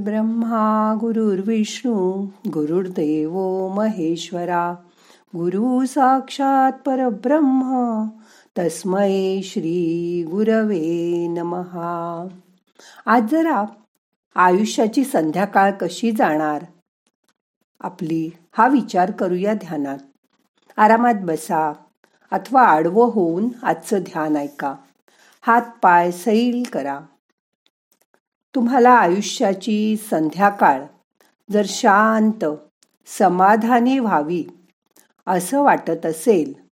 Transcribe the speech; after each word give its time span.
ब्रह्मा 0.00 0.94
गुरुर्विष्णू 1.00 2.26
गुरुर्देव 2.48 3.32
महेश्वरा 3.68 4.74
गुरु 5.36 5.86
साक्षात 5.86 6.72
परब्रह्म 6.72 7.62
तस्मै 8.58 9.40
श्री 9.44 10.24
गुरवे 10.30 11.26
नमहा. 11.26 12.28
आज 13.06 13.22
जरा 13.30 13.64
आयुष्याची 14.34 15.04
संध्याकाळ 15.04 15.72
कशी 15.80 16.12
जाणार? 16.12 16.64
आपली 17.80 18.30
हा 18.52 18.68
विचार 18.68 19.10
करूया 19.10 19.54
ध्यानात. 19.54 19.98
आरामात 20.76 21.14
बसा 21.22 21.72
अथवा 22.30 22.62
आडवं 22.62 23.10
होऊन 23.12 23.48
आजचं 23.62 23.98
ध्यान 23.98 24.36
ऐका. 24.36 24.74
हात 25.40 25.62
पाय 25.82 26.10
सैल 26.10 26.62
करा. 26.72 27.00
तुम्हाला 28.54 28.90
आयुष्याची 28.90 29.96
संध्याकाळ 29.96 30.82
जर 31.50 31.62
शांत 31.66 32.44
समाधानी 33.06 33.98
व्हावी 33.98 34.44
असं 35.26 35.62
वाटत 35.62 36.06
असेल 36.06 36.66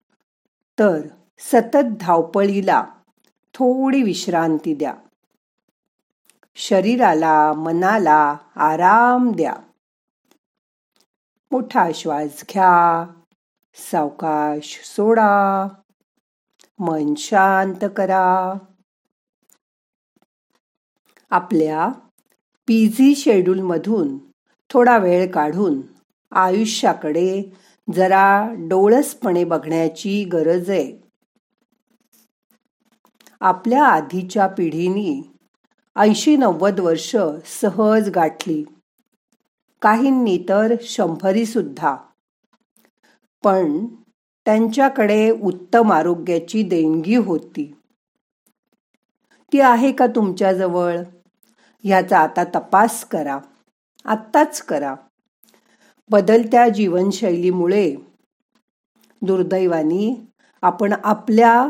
तर 0.78 1.00
सतत 1.38 1.84
धावपळीला 2.00 2.84
थोडी 3.54 4.02
विश्रांती 4.02 4.74
द्या. 4.74 4.94
शरीराला 6.54 7.52
मनाला 7.52 8.36
आराम 8.56 9.32
द्या. 9.32 9.54
मोठा 11.50 11.88
श्वास 11.94 12.44
घ्या 12.50 13.06
सावकाश 13.74 14.80
सोडा 14.84 15.68
मन 16.78 17.14
शांत 17.14 17.88
करा. 17.96 18.58
आपल्या 21.32 21.88
बिझी 22.68 23.14
शेड्यूलमधून 23.14 24.18
थोडा 24.70 24.98
वेळ 24.98 25.30
काढून 25.30 25.80
आयुष्याकडे 26.32 27.42
जरा 27.94 28.48
डोळसपणे 28.58 29.44
बघण्याची 29.44 30.24
गरज 30.24 30.70
आहे. 30.70 31.02
आपल्या 33.40 33.84
आधीच्या 33.84 34.46
पिढीनी 34.46 35.22
ऐंशी 35.96 36.36
नव्वद 36.36 36.80
वर्ष 36.80 37.16
सहज 37.46 38.08
गाठली. 38.08 38.64
काहींनी 39.82 40.44
तर 40.48 40.74
शंभरी 40.82 41.46
सुद्धा. 41.46 41.96
पण 43.44 43.86
त्यांच्याकडे 44.44 45.30
उत्तम 45.30 45.92
आरोग्याची 45.92 46.62
देणगी 46.62 47.16
होती. 47.16 47.74
ती 49.52 49.60
आहे 49.60 49.92
का 49.92 50.06
तुमच्याजवळ? 50.06 51.00
ह्याचा 51.84 52.18
आता 52.18 52.44
तपास 52.44 53.04
करा. 53.04 53.38
आत्ताच 54.04 54.62
करा. 54.62 54.94
बदलत्या 56.10 56.68
जीवनशैलीमुळे 56.68 57.96
दुर्दैवानी 59.22 60.26
आपण 60.62 60.92
आपल्या 61.04 61.66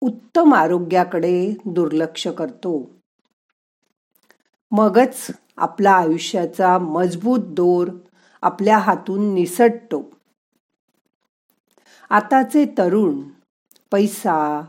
उत्तम 0.00 0.54
आरोग्याकडे 0.54 1.54
दुर्लक्ष 1.64 2.26
करतो. 2.26 2.90
मगच 4.70 5.26
आपला 5.56 5.90
आयुष्याचा 5.90 6.78
मजबूत 6.78 7.38
दोर 7.42 7.88
आपल्या 8.42 8.78
हातून 8.78 9.34
निसटतो. 9.34 10.10
आताचे 12.10 12.64
तरुण 12.78 13.20
पैसा 13.92 14.64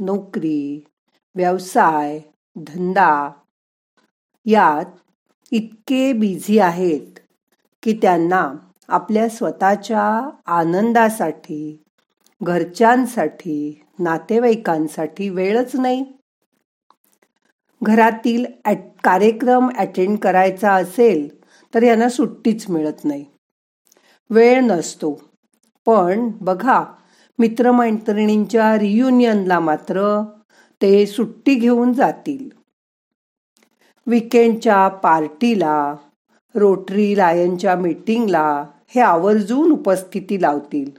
नोकरी 0.00 0.84
व्यवसाय 1.34 2.20
धंदा 2.56 3.30
यात 4.46 4.84
इतके 5.52 6.12
बिझी 6.12 6.58
आहेत 6.58 7.18
की 7.82 7.98
त्यांना 8.02 8.52
आपल्या 8.88 9.28
स्वतःच्या 9.28 10.30
आनंदासाठी 10.46 11.82
घरच्यांसाठी 12.42 13.82
नातेवाईकांसाठी 13.98 15.28
वेळच 15.28 15.76
नाही. 15.76 16.04
घरातील 17.82 18.46
ॲट 18.64 18.78
कार्यक्रम 19.04 19.68
अटेंड 19.78 20.18
करायचा 20.18 20.72
असेल 20.72 21.28
तर 21.74 21.82
यांना 21.82 22.08
सुट्टीच 22.08 22.70
मिळत 22.70 23.04
नाही. 23.04 23.24
वेळ 24.30 24.60
नसतो. 24.60 25.20
पण 25.86 26.30
बघा 26.40 26.84
मित्रमैत्रिणींच्या 27.38 28.78
रियुनियनला 28.78 29.60
मात्र 29.60 30.22
ते 30.82 31.06
सुट्टी 31.06 31.54
घेऊन 31.54 31.92
जातील. 31.92 32.55
विकेंडच्या 34.06 34.88
पार्टीला 34.88 35.96
रोटरी 36.54 37.16
लायनच्या 37.16 37.76
मीटिंगला 37.76 38.66
हे 38.88 39.00
आवर्जून 39.00 39.72
उपस्थिती 39.72 40.42
लावतील. 40.42 40.90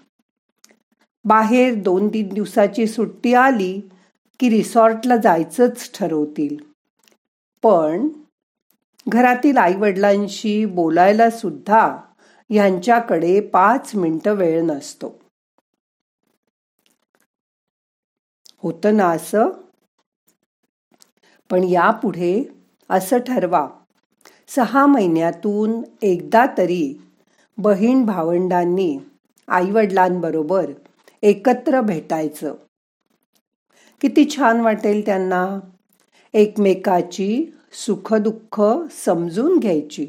बाहेर 1.26 1.74
दोन 1.74 2.08
तीन 2.08 2.30
दिवसाची 2.34 2.88
सुट्टी 2.88 3.34
आली 3.34 3.82
की 4.40 4.50
रिसॉर्टला 4.50 5.18
जायचंच 5.18 5.92
ठरवतील. 5.94 6.58
पण 7.64 8.08
घरातील 9.08 9.58
आईवडिलांशी 9.58 10.66
बोलायला 10.66 11.30
सुद्धा 11.30 11.98
यांच्याकडे 12.50 13.42
पाच 13.42 13.96
मिनिटं 13.96 14.32
वेळ 14.32 14.62
नसतो. 14.62 15.20
होतं 18.58 18.98
ना 18.98 19.10
असं? 19.10 19.50
पण 21.50 21.64
यापुढे 21.64 22.57
असं 22.90 23.18
ठरवा. 23.18 23.68
सहा 24.48 24.86
महिन्यातून 24.86 25.82
एकदा 26.02 26.46
तरी 26.58 27.02
बहीण 27.58 28.06
भावंडांनी 28.06 29.00
आईवडिलांबरोबर 29.48 30.72
एकत्र 31.22 31.82
भेटायचं. 31.82 32.56
किती 34.02 34.30
छान 34.30 34.62
वाटेल 34.62 35.06
त्यांना 35.06 35.60
एकमेकाची 36.34 37.46
सुखदुःख 37.72 38.62
समजून 39.06 39.60
घ्यायची. 39.60 40.08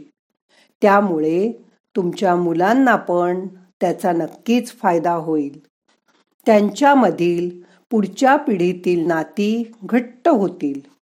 त्यामुळे 0.83 1.53
तुमच्या 1.97 2.37
मुलांना 2.37 2.97
पण 2.97 3.47
त्याचा 3.81 4.13
नक्कीच 4.13 4.73
फायदा 4.73 5.13
होईल. 5.13 5.67
त्यांच्यामधील 6.47 7.51
पुढच्या 7.91 8.37
पिढीतील 8.37 9.07
नाती 9.07 9.73
घट्ट 9.85 10.29
होतील. 10.29 10.98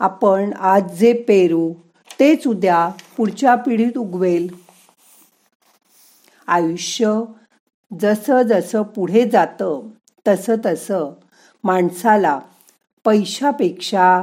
आपण 0.00 0.52
आज 0.52 0.92
जे 0.94 1.12
पेरू 1.28 1.72
तेच 2.20 2.46
उद्या 2.46 2.90
पुढच्या 3.16 3.54
पिढीत 3.54 3.98
उगवेल. 3.98 4.48
आयुष्य 6.46 7.20
जसं 8.00 8.42
जसं 8.42 8.82
पुढे 8.82 9.30
जातं 9.30 9.88
तसं 10.28 10.54
तसं 10.66 11.10
माणसाला 11.64 12.38
पैशापेक्षा 13.04 14.22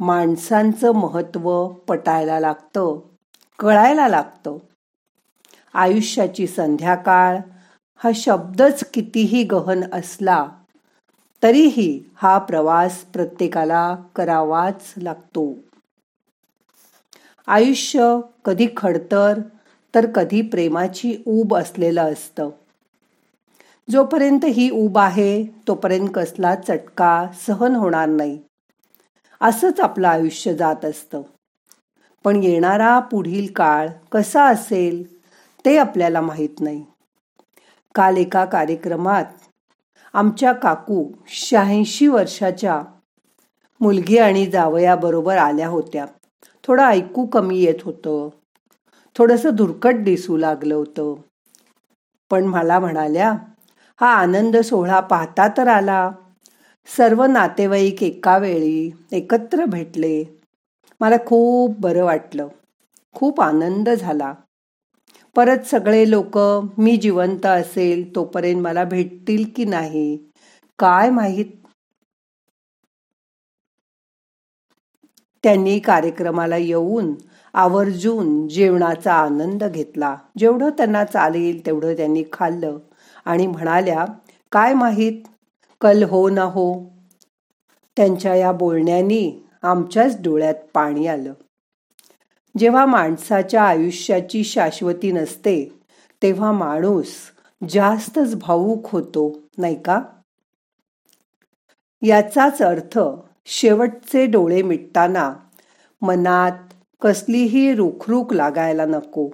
माणसांचं 0.00 0.92
महत्त्व 0.92 1.68
पटायला 1.68 2.40
लागतं 2.40 3.00
कळायला 3.58 4.08
लागतं. 4.08 4.56
आयुष्याची 5.74 6.46
संध्याकाळ 6.46 7.38
हा 7.96 8.10
शब्दच 8.14 8.84
कितीही 8.90 9.42
गहन 9.44 9.80
असला 9.92 10.46
तरीही 11.42 12.00
हा 12.14 12.38
प्रवास 12.38 13.04
प्रत्येकाला 13.04 13.96
करावाच 14.16 14.94
लागतो. 14.96 15.54
आयुष्य 17.48 18.20
कधी 18.44 18.66
खडतर 18.76 19.40
तर 19.94 20.06
कधी 20.14 20.42
प्रेमाची 20.42 21.22
ऊब 21.26 21.56
असलेलं 21.56 22.12
असतं. 22.12 22.50
जोपर्यंत 23.90 24.44
ही 24.44 24.70
ऊब 24.70 24.98
आहे 24.98 25.44
तोपर्यंत 25.68 26.08
कसला 26.14 26.54
चटका 26.54 27.26
सहन 27.46 27.74
होणार 27.74 28.08
नाही. 28.08 28.38
असंच 29.40 29.80
आपलं 29.80 30.08
आयुष्य 30.08 30.54
जात 30.54 30.84
असतं. 30.84 31.22
पण 32.24 32.42
येणारा 32.42 32.98
पुढील 32.98 33.52
काळ 33.52 33.88
कसा 34.12 34.44
असेल 34.44 35.20
ते 35.64 35.78
आपल्याला 35.78 36.20
माहीत 36.20 36.60
नाही. 36.60 36.84
काल 37.94 38.16
एका 38.16 38.44
कार्यक्रमात 38.44 39.24
आमच्या 40.12 40.52
काकू 40.52 41.12
शहाऐंशी 41.28 42.06
वर्षाच्या 42.06 42.82
मुलगी 43.80 44.18
आणि 44.18 44.46
जावयाबरोबर 44.46 45.36
आल्या 45.36 45.68
होत्या. 45.68 46.06
थोडं 46.64 46.82
ऐकू 46.82 47.26
कमी 47.26 47.58
येत 47.58 47.82
होतं. 47.84 48.28
थोडंसं 49.18 49.50
धुरकट 49.54 49.94
दिसू 49.94 50.36
लागलं 50.36 50.74
होतं. 50.74 51.14
पण 52.30 52.44
मला 52.44 52.78
म्हणाल्या 52.78 53.34
हा 54.00 54.14
आनंद 54.14 54.56
सोहळा 54.56 55.00
पाहता 55.00 55.48
तर 55.48 55.68
आला. 55.68 56.10
सर्व 56.96 57.24
नातेवाईक 57.24 58.02
एका 58.02 58.38
वेळी 58.38 58.90
एकत्र 59.12 59.64
भेटले. 59.64 60.24
मला 61.00 61.16
खूप 61.26 61.80
बरं 61.80 62.04
वाटलं. 62.04 62.48
खूप 63.14 63.40
आनंद 63.40 63.88
झाला. 63.88 64.34
परत 65.38 65.58
सगळे 65.66 66.10
लोक 66.10 66.38
मी 66.78 66.96
जिवंत 66.96 67.46
असेल 67.46 68.14
तोपर्यंत 68.14 68.62
मला 68.62 68.84
भेटतील 68.84 69.44
की 69.56 69.64
नाही? 69.64 70.16
काय 70.78 71.10
माहीत? 71.10 71.46
त्यांनी 75.44 75.78
कार्यक्रमाला 75.78 76.56
येऊन 76.56 77.14
आवर्जून 77.54 78.48
जेवणाचा 78.48 79.14
आनंद 79.14 79.64
घेतला. 79.64 80.16
जेवढं 80.38 80.70
त्यांना 80.70 81.04
चालेल 81.04 81.66
तेवढं 81.66 81.96
त्यांनी 81.96 82.24
खाल्लं. 82.32 82.78
आणि 83.24 83.46
म्हणाल्या 83.46 84.04
काय 84.52 84.74
माहीत? 84.74 85.22
कल 85.80 86.02
हो 86.02 86.28
ना 86.28 86.42
हो. 86.42 86.84
त्यांच्या 87.96 88.34
या 88.34 88.52
बोलण्यानी 88.52 89.40
आमच्याच 89.62 90.22
डोळ्यात 90.22 90.54
पाणी 90.74 91.06
आलं. 91.06 91.32
जेव्हा 92.58 92.86
माणसाच्या 92.86 93.62
आयुष्याची 93.62 94.44
शाश्वती 94.44 95.12
नसते 95.12 95.80
तेव्हा 96.22 96.52
माणूस 96.52 97.14
जास्तच 97.68 98.34
भावूक 98.34 98.90
होतो 98.90 99.42
नाही 99.58 99.82
का? 99.82 100.02
याचाच 102.02 102.62
अर्थ 102.62 102.98
शेवटचे 103.46 104.26
डोळे 104.26 104.62
मिटताना 104.62 105.34
मनात 106.02 106.74
कसलीही 107.02 107.74
रुखरुख 107.74 108.32
लागायला 108.32 108.84
नको 108.84 109.30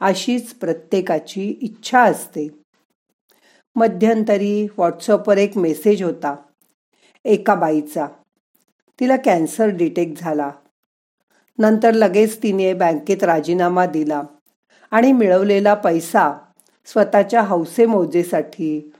अशीच 0.00 0.54
प्रत्येकाची 0.54 1.58
इच्छा 1.60 2.00
असते. 2.00 2.48
मध्यंतरी 3.76 4.64
व्हॉट्सअपवर 4.64 5.36
एक 5.36 5.56
मेसेज 5.56 6.02
होता 6.02 6.36
एका 7.24 7.54
बाईचा. 7.54 8.06
तिला 9.00 9.16
कॅन्सर 9.16 9.66
डिटेक्ट 9.66 10.20
झाला. 10.20 10.50
नंतर 11.62 11.94
लगेच 11.94 12.42
तिने 12.42 12.74
बँकेत 12.74 13.24
राजीनामा 13.24 13.86
दिला 13.86 14.22
आणि 14.90 15.12
मिळवलेला 15.12 15.74
पैसा 15.74 16.38
स्वतःच्या 16.86 17.42
हौसेमौजेसाठी 17.42 18.92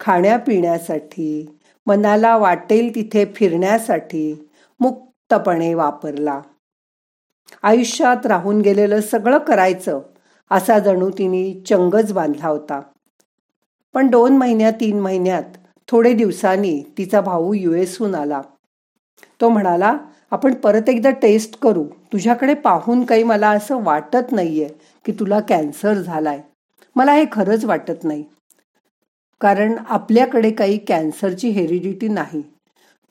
खाण्यापिण्यासाठी 0.00 1.58
मनाला 1.86 2.36
वाटेल 2.36 2.94
तिथे 2.94 3.24
फिरण्यासाठी 3.24 4.48
मुक्तपणे 4.80 5.74
वापरला. 5.74 6.40
आयुष्यात 7.62 8.26
राहून 8.26 8.60
गेलेलं 8.60 9.00
सगळं 9.00 9.38
करायचं 9.38 10.00
असा 10.50 10.78
जणू 10.78 11.10
तिने 11.10 11.62
चंगच 11.66 12.12
बांधला 12.12 12.48
होता. 12.48 12.80
पण 13.94 14.10
दोन 14.10 14.36
महिन्यात 14.36 14.72
तीन 14.72 15.00
महिन्यात 15.00 15.56
थोडे 15.88 16.12
दिवसांनी 16.12 16.82
तिचा 16.98 17.20
भाऊ 17.20 17.52
यू 17.52 17.72
एसहून 17.72 18.14
आला. 18.14 18.42
तो 19.40 19.48
म्हणाला 19.48 19.98
आपण 20.30 20.54
परत 20.54 20.88
एकदा 20.88 21.10
टेस्ट 21.10 21.58
करू. 21.58 21.84
तुझ्याकडे 21.84 22.54
पाहून 22.54 23.04
काही 23.04 23.22
मला 23.22 23.50
असं 23.50 23.82
वाटत 23.82 24.32
नाहीये 24.32 24.68
की 25.04 25.12
तुला 25.12 25.40
कॅन्सर 25.40 25.94
झालाय. 25.94 26.40
मला 26.96 27.12
हे 27.12 27.24
खरंच 27.32 27.64
वाटत 27.64 28.04
नाही. 28.04 28.24
कारण 29.40 29.76
आपल्याकडे 29.88 30.50
काही 30.50 30.78
कॅन्सरची 30.78 31.48
हेरिडिटी 31.48 32.08
नाही. 32.08 32.42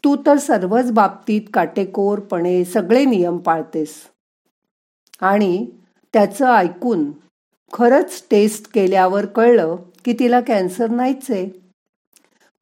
तू 0.03 0.15
तर 0.25 0.37
सर्वच 0.37 0.91
बाबतीत 0.91 1.41
काटेकोरपणे 1.53 2.65
सगळे 2.65 3.05
नियम 3.05 3.37
पाळतेस. 3.37 3.95
आणि 5.21 5.65
त्याचं 6.13 6.47
ऐकून 6.47 7.11
खरंच 7.73 8.23
टेस्ट 8.31 8.73
केल्यावर 8.73 9.25
कळलं 9.25 9.75
की 10.05 10.13
तिला 10.13 10.39
कॅन्सर 10.41 10.89
नाहीच 10.89 11.31
आहे 11.31 11.49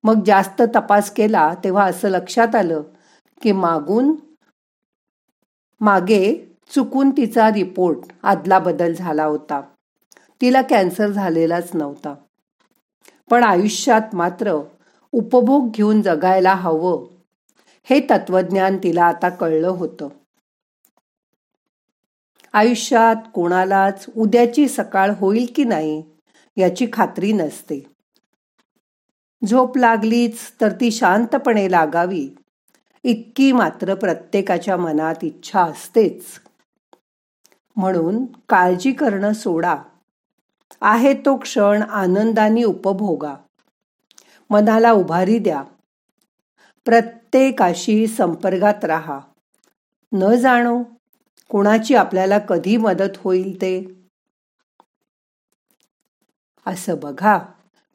मग 0.03 0.23
जास्त 0.23 0.61
तपास 0.75 1.11
केला 1.11 1.53
तेव्हा 1.63 1.85
असं 1.85 2.09
लक्षात 2.09 2.55
आलं 2.55 2.81
की 3.41 3.51
मागून 3.51 4.15
मागे 5.81 6.53
चुकून 6.75 7.11
तिचा 7.11 7.49
रिपोर्ट 7.49 7.97
आदला 8.23 8.59
बदल 8.59 8.93
झाला 8.93 9.23
होता. 9.23 9.61
तिला 10.41 10.61
कॅन्सर 10.61 11.07
झालेलाच 11.07 11.69
नव्हता. 11.73 12.15
पण 13.29 13.43
आयुष्यात 13.43 14.15
मात्र 14.15 14.59
उपभोग 15.11 15.71
घेऊन 15.71 16.01
जगायला 16.01 16.53
हवं 16.53 17.07
हे 17.89 17.99
तत्वज्ञान 17.99 18.77
तिला 18.77 19.05
आता 19.05 19.29
कळलं 19.29 19.67
होतं. 19.67 20.07
आयुष्यात 22.53 23.15
कोणालाच 23.33 24.05
उद्याची 24.17 24.67
सकाळ 24.67 25.11
होईल 25.19 25.51
की 25.55 25.63
नाही 25.63 26.03
याची 26.57 26.87
खात्री 26.93 27.31
नसते. 27.31 27.87
झोप 29.47 29.77
लागलीच 29.77 30.39
तर 30.61 30.71
ती 30.71 30.91
शांतपणे 30.91 31.71
लागावी 31.71 32.29
इतकी 33.03 33.51
मात्र 33.51 33.95
प्रत्येकाच्या 33.95 34.77
मनात 34.77 35.15
इच्छा 35.23 35.61
असतेच. 35.61 36.25
म्हणून 37.75 38.25
काळजी 38.49 38.91
करणं 38.91 39.33
सोडा. 39.33 39.75
आहे 40.81 41.13
तो 41.13 41.37
क्षण 41.37 41.81
आनंदाने 41.81 42.63
उपभोगा. 42.63 43.35
मनाला 44.49 44.91
उभारी 44.91 45.39
द्या. 45.39 45.63
प्रत्येकाशी 46.85 48.07
संपर्कात 48.07 48.85
राहा. 48.85 49.19
न 50.13 50.35
जाणो 50.35 50.83
कुणाची 51.49 51.95
आपल्याला 51.95 52.39
कधी 52.39 52.77
मदत 52.77 53.17
होईल 53.17 53.55
ते. 53.55 53.85
असं 56.65 56.95
बघा. 57.03 57.39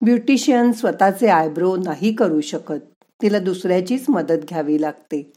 ब्युटिशियन 0.03 0.73
स्वतःचे 0.73 1.29
आयब्रो 1.29 1.77
नाही 1.77 2.15
करू 2.15 2.41
शकत. 2.41 2.92
तिला 3.23 3.39
दुसऱ्याचीच 3.39 4.07
मदत 4.09 4.45
घ्यावी 4.49 4.81
लागते. 4.81 5.33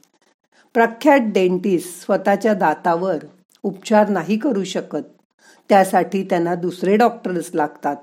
प्रख्यात 0.74 1.20
डेंटिस्ट 1.22 2.02
स्वतःच्या 2.02 2.54
दातावर 2.54 3.18
उपचार 3.64 4.10
नाही 4.10 4.38
करू 4.38 4.64
शकत. 4.64 5.04
त्यासाठी 5.70 6.24
त्यांना 6.24 6.56
दुसरे 6.56 6.98
डॉक्टर्स 6.98 7.52
लागतात. 7.54 7.96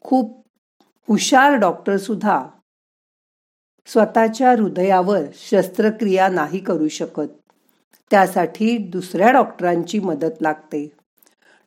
खूप 0.00 0.46
हुशार 1.08 1.54
डॉक्टर 1.54 1.96
सुद्धा 1.96 2.46
स्वतःच्या 3.86 4.50
हृदयावर 4.50 5.20
शस्त्रक्रिया 5.34 6.28
नाही 6.28 6.58
करू 6.58 6.88
शकत. 6.88 7.50
त्यासाठी 8.10 8.78
दुसऱ्या 8.78 9.30
डॉक्टरांची 9.30 9.98
मदत 9.98 10.42
लागते. 10.42 10.92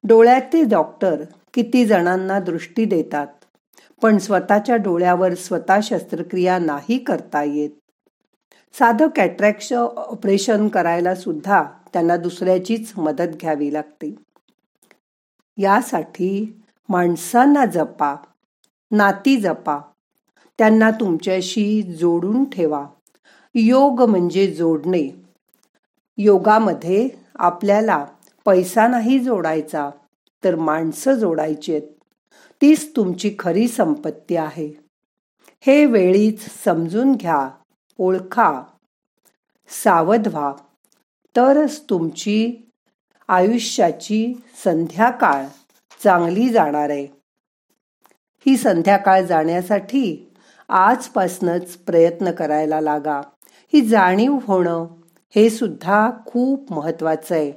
डोळ्याचे 0.04 0.64
डॉक्टर 0.64 1.24
किती 1.54 1.86
जणांना 1.86 2.40
दृष्टी 2.40 2.86
देतात? 2.86 3.39
पण 4.02 4.18
स्वतःच्या 4.18 4.76
डोळ्यावर 4.76 5.34
स्वतः 5.34 5.80
शस्त्रक्रिया 5.84 6.60
नाही 6.60 6.98
करता 6.98 7.44
येत. 7.44 7.70
साधं 8.74 9.08
कॅट्रॅक्टचं 9.16 9.78
ऑपरेशन 9.86 10.68
करायला 10.68 11.16
सुद्धा 11.16 11.64
त्यांना 11.94 12.18
दुसऱ्याचीच 12.18 12.94
मदत 12.98 13.36
घ्यावी 13.42 13.74
लागते. 13.74 14.16
यासाठी 15.58 16.62
माणसांना 16.90 17.66
जपा 17.66 18.16
नाती 18.92 19.38
जपा 19.38 19.80
त्यांना 20.58 20.92
तुमच्याशी 20.92 21.82
जोडून 21.82 22.46
ठेवा. 22.46 22.86
योग 23.56 24.02
म्हणजे 24.02 24.48
जोडणे. 24.48 25.10
योगामध्ये 26.18 27.10
आपल्याला 27.36 28.06
पैसा 28.46 28.88
नाही 28.88 29.20
जोडायचा 29.20 29.90
तर 30.44 30.56
माणसं 30.56 31.14
जोडायची 31.14 31.72
आहेत. 31.72 31.99
तीच 32.62 32.96
तुमची 32.96 33.36
खरी 33.40 33.68
संपत्ती 33.68 34.36
आहे. 34.36 34.72
हे 35.62 35.86
वेळीच 35.86 36.64
समजून 36.64 37.16
घ्या 37.16 37.50
ओळखा 37.98 38.64
सावध 39.84 40.28
व्हा. 40.28 40.54
तरच 41.36 41.82
तुमची 41.90 42.54
आयुष्याची 43.28 44.34
संध्याकाळ 44.64 45.46
चांगली 46.04 46.50
जाणार 46.50 46.90
आहे. 46.90 47.08
ही 48.46 48.58
संध्याकाळ 48.58 49.22
जाण्यासाठी 49.22 50.34
आजपासूनच 50.70 51.78
प्रयत्न 51.78 52.32
करायला 52.32 52.82
लागा. 52.82 53.22
ही 53.74 53.88
जाणीव 53.88 54.38
होणं 54.44 54.88
हे 55.36 55.50
सुद्धा 55.50 56.10
खूप 56.26 56.74
महत्वाचं 56.74 57.36
आहे. 57.36 57.54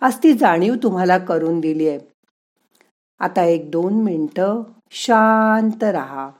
आज 0.00 0.16
ती 0.22 0.32
जाणीव 0.32 0.74
तुम्हाला 0.82 1.18
करून 1.18 1.60
दिली 1.60 1.88
आहे. 1.88 2.15
आता 3.20 3.42
एक 3.42 3.70
दोन 3.70 3.94
मिनटं 3.94 4.62
शांत 4.90 5.84
रहा. 5.84 6.30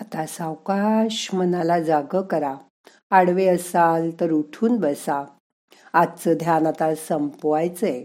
आता 0.00 0.26
सावकाश 0.26 1.34
मनाला 1.34 1.80
जाग 1.80 2.02
करा. 2.02 2.56
आडवे 3.10 3.46
असाल 3.46 4.10
तर 4.20 4.30
उठून 4.30 4.76
बसा. 4.80 5.24
आजचं 5.92 6.34
ध्यान 6.34 6.66
आता 6.66 6.94
संपवायचंय. 6.94 8.04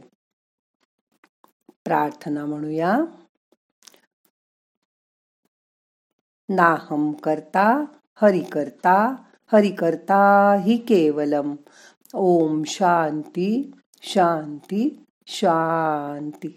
प्रार्थना 1.86 2.46
म्हणूया. 2.46 2.98
नाहम 6.50 7.12
करता 7.12 7.86
हरि 8.22 8.41
करता 8.41 9.15
हरि 9.53 9.70
करता 9.70 10.53
हि 10.56 10.77
केवलम. 10.77 11.56
ओम 12.13 12.63
शांती 12.63 13.72
शांती 14.01 15.06
शांती. 15.27 16.56